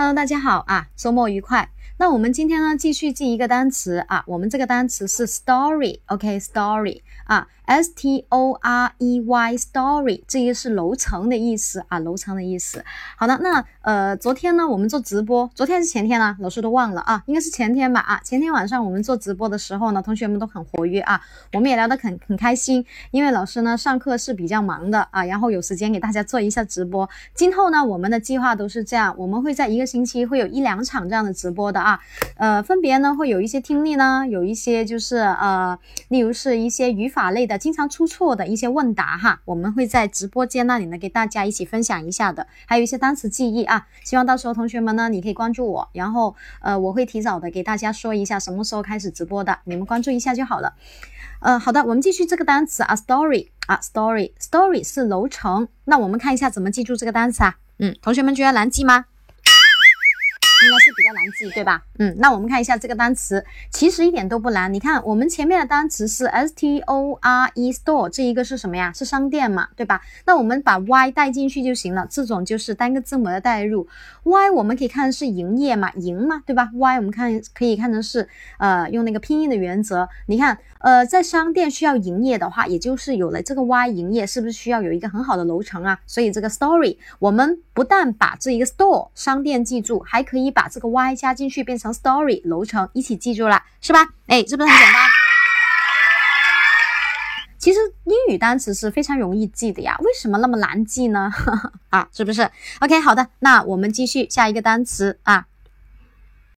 [0.00, 1.68] Hello，大家好啊，周末愉快。
[1.98, 12.82] 那我们今天呢，继续记一个单词啊，我们这个单词是 story，OK，story 啊，S T O R E Y，story，这个是楼层的意思啊，楼层的意思。
[13.18, 21.20] 好的，那呃，昨天呢，我们做直播，昨天是前天呢，老师都忘了啊，应该是前天吧啊，前天晚上我们做直播的时候呢，同学们都很活跃啊，
[21.52, 27.06] 我们也聊得很很开心，因为老师呢上课是比较忙的啊，然后有时间给大家做一下直播。
[27.34, 32.00] 今后呢，我们的计划都是这样，我们会在一个星期会有一两场这样的直播的啊。
[32.36, 35.76] 呃，分别呢会有一些听力呢，有一些就是呃，
[36.08, 50.74] 例如是一些语法类的，经常出错的一些问答哈，我们会在直播间那里呢给大家一起分享一下的，还有一些单词记忆啊，希望到时候同学们呢你可以关注我，然后呃我会提早的给大家说一下什么时候开始直播的，你们关注一下就好了。
[51.40, 59.06] 呃，好的，我们继续这个单词啊，story 啊，story，story 是楼层，那我们看一下怎么记住这个单词啊，嗯，同学们觉得难记吗？
[60.62, 61.82] 应该是比较难记，对吧？
[61.98, 64.72] 嗯，那我们看一下这个单词，其实一点都不难。
[64.72, 68.92] 你看，我们前面的单词是 S T O R E store，这一个是什么呀？
[68.92, 70.02] 是商店嘛，对吧？
[70.26, 73.88] 那我们把 Y 带进去就行了，这种就是单个字母的代入。
[74.24, 80.06] Y 我们可以看是营业嘛，营嘛，对吧？Y 我们看可以看成是呃用那个拼音的原则。
[80.26, 85.98] 你看，呃，在商店需要营业的话，也就是有了这个 Y 营业，是不是需要有一个很好的楼层啊？
[86.06, 90.49] 所以这个 story 我们不但把这一个 store 商店记住，还可以。
[90.50, 94.06] 把这个 y 加进去变成 story 楼层一起记住了是吧？
[94.26, 95.08] 哎，是不是很简单？
[97.58, 101.30] 其实英语单词是非常容易记的呀，为什么那么难记呢？
[101.90, 105.44] 啊，是不是？OK，好的，那我们继续下一个单词啊。